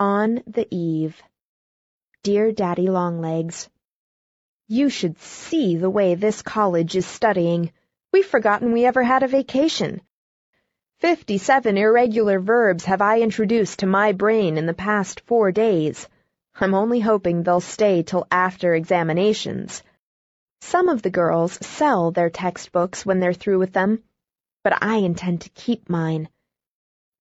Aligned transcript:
On 0.00 0.44
the 0.46 0.68
Eve 0.70 1.20
Dear 2.22 2.52
Daddy 2.52 2.88
Longlegs, 2.88 3.68
You 4.68 4.90
should 4.90 5.18
see 5.18 5.74
the 5.74 5.90
way 5.90 6.14
this 6.14 6.40
college 6.40 6.94
is 6.94 7.04
studying. 7.04 7.72
We've 8.12 8.24
forgotten 8.24 8.70
we 8.70 8.84
ever 8.84 9.02
had 9.02 9.24
a 9.24 9.26
vacation. 9.26 10.00
Fifty-seven 11.00 11.76
irregular 11.76 12.38
verbs 12.38 12.84
have 12.84 13.02
I 13.02 13.22
introduced 13.22 13.80
to 13.80 13.86
my 13.86 14.12
brain 14.12 14.56
in 14.56 14.66
the 14.66 14.72
past 14.72 15.22
four 15.22 15.50
days. 15.50 16.08
I'm 16.60 16.74
only 16.74 17.00
hoping 17.00 17.42
they'll 17.42 17.58
stay 17.58 18.04
till 18.04 18.24
after 18.30 18.76
examinations. 18.76 19.82
Some 20.60 20.88
of 20.88 21.02
the 21.02 21.10
girls 21.10 21.54
sell 21.66 22.12
their 22.12 22.30
textbooks 22.30 23.04
when 23.04 23.18
they're 23.18 23.32
through 23.32 23.58
with 23.58 23.72
them, 23.72 24.04
but 24.62 24.80
I 24.80 24.98
intend 24.98 25.40
to 25.40 25.50
keep 25.50 25.90
mine. 25.90 26.28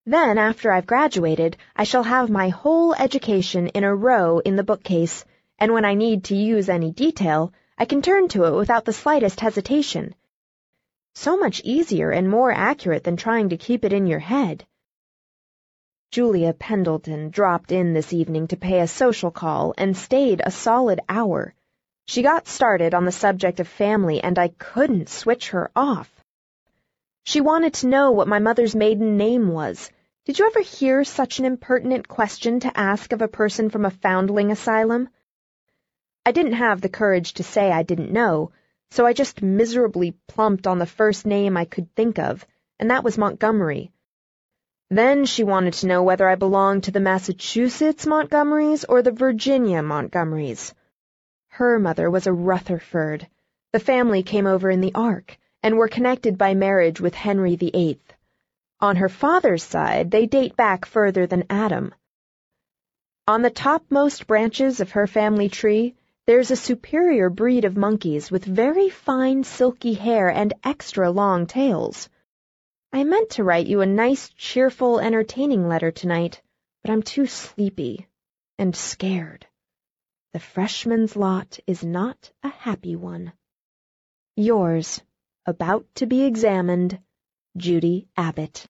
Then, 0.09 0.37
after 0.37 0.71
I've 0.71 0.87
graduated, 0.87 1.57
I 1.75 1.83
shall 1.83 2.03
have 2.03 2.29
my 2.29 2.47
whole 2.47 2.93
education 2.93 3.67
in 3.67 3.83
a 3.83 3.93
row 3.93 4.39
in 4.39 4.55
the 4.55 4.63
bookcase, 4.63 5.25
and 5.59 5.73
when 5.73 5.83
I 5.83 5.95
need 5.95 6.23
to 6.25 6.35
use 6.37 6.69
any 6.69 6.91
detail, 6.91 7.51
I 7.77 7.83
can 7.83 8.01
turn 8.01 8.29
to 8.29 8.45
it 8.45 8.55
without 8.55 8.85
the 8.85 8.93
slightest 8.93 9.41
hesitation. 9.41 10.15
So 11.13 11.35
much 11.35 11.59
easier 11.65 12.09
and 12.09 12.29
more 12.29 12.53
accurate 12.53 13.03
than 13.03 13.17
trying 13.17 13.49
to 13.49 13.57
keep 13.57 13.83
it 13.83 13.91
in 13.91 14.07
your 14.07 14.19
head. 14.19 14.65
Julia 16.11 16.53
Pendleton 16.53 17.29
dropped 17.29 17.73
in 17.73 17.91
this 17.91 18.13
evening 18.13 18.47
to 18.47 18.55
pay 18.55 18.79
a 18.79 18.87
social 18.87 19.29
call 19.29 19.73
and 19.77 19.97
stayed 19.97 20.41
a 20.41 20.51
solid 20.51 21.01
hour. 21.09 21.53
She 22.05 22.21
got 22.21 22.47
started 22.47 22.93
on 22.93 23.03
the 23.03 23.11
subject 23.11 23.59
of 23.59 23.67
family, 23.67 24.23
and 24.23 24.39
I 24.39 24.47
couldn't 24.57 25.09
switch 25.09 25.49
her 25.49 25.69
off. 25.75 26.09
She 27.25 27.41
wanted 27.41 27.73
to 27.73 27.87
know 27.87 28.11
what 28.11 28.29
my 28.29 28.39
mother's 28.39 28.73
maiden 28.73 29.17
name 29.17 29.49
was. 29.49 29.91
Did 30.27 30.39
you 30.39 30.45
ever 30.45 30.59
hear 30.59 31.05
such 31.05 31.39
an 31.39 31.45
impertinent 31.45 32.09
question 32.09 32.59
to 32.59 32.77
ask 32.77 33.13
of 33.13 33.21
a 33.21 33.29
person 33.29 33.69
from 33.69 33.85
a 33.85 33.89
foundling 33.89 34.51
asylum? 34.51 35.07
I 36.25 36.33
didn't 36.33 36.59
have 36.59 36.81
the 36.81 36.89
courage 36.89 37.35
to 37.35 37.43
say 37.43 37.71
I 37.71 37.83
didn't 37.83 38.11
know, 38.11 38.51
so 38.91 39.05
I 39.05 39.13
just 39.13 39.41
miserably 39.41 40.17
plumped 40.27 40.67
on 40.67 40.79
the 40.79 40.85
first 40.85 41.25
name 41.25 41.55
I 41.55 41.63
could 41.63 41.95
think 41.95 42.19
of, 42.19 42.45
and 42.77 42.91
that 42.91 43.05
was 43.05 43.17
Montgomery. 43.17 43.93
Then 44.89 45.23
she 45.23 45.45
wanted 45.45 45.75
to 45.75 45.87
know 45.87 46.03
whether 46.03 46.27
I 46.27 46.35
belonged 46.35 46.83
to 46.83 46.91
the 46.91 46.99
Massachusetts 46.99 48.05
Montgomerys 48.05 48.83
or 48.89 49.01
the 49.01 49.13
Virginia 49.13 49.81
Montgomerys. 49.81 50.73
Her 51.47 51.79
mother 51.79 52.11
was 52.11 52.27
a 52.27 52.33
Rutherford. 52.33 53.29
The 53.71 53.79
family 53.79 54.23
came 54.23 54.45
over 54.45 54.69
in 54.69 54.81
the 54.81 54.93
Ark, 54.93 55.37
and 55.63 55.77
were 55.77 55.87
connected 55.87 56.37
by 56.37 56.53
marriage 56.53 56.99
with 56.99 57.15
Henry 57.15 57.55
VIII. 57.55 58.01
On 58.79 58.97
her 58.97 59.09
father's 59.09 59.63
side, 59.63 60.11
they 60.11 60.27
date 60.27 60.55
back 60.55 60.85
further 60.85 61.25
than 61.25 61.45
Adam. 61.49 61.95
On 63.27 63.41
the 63.41 63.49
topmost 63.49 64.27
branches 64.27 64.79
of 64.79 64.91
her 64.91 65.07
family 65.07 65.49
tree, 65.49 65.95
there's 66.27 66.51
a 66.51 66.55
superior 66.55 67.29
breed 67.29 67.65
of 67.65 67.75
monkeys 67.75 68.29
with 68.29 68.45
very 68.45 68.89
fine 68.89 69.43
silky 69.43 69.95
hair 69.95 70.29
and 70.29 70.53
extra 70.63 71.09
long 71.09 71.47
tails. 71.47 72.07
I 72.93 73.03
meant 73.03 73.31
to 73.31 73.43
write 73.43 73.65
you 73.65 73.81
a 73.81 73.85
nice, 73.85 74.29
cheerful, 74.29 74.99
entertaining 74.99 75.67
letter 75.67 75.89
tonight, 75.89 76.41
but 76.83 76.91
I'm 76.91 77.01
too 77.01 77.25
sleepy 77.25 78.07
and 78.59 78.75
scared. 78.75 79.47
The 80.33 80.39
freshman's 80.39 81.15
lot 81.15 81.59
is 81.65 81.83
not 81.83 82.31
a 82.43 82.49
happy 82.49 82.95
one. 82.95 83.33
Yours, 84.35 85.01
about 85.47 85.85
to 85.95 86.05
be 86.05 86.23
examined, 86.23 86.99
Judy 87.55 88.07
Abbott. 88.17 88.65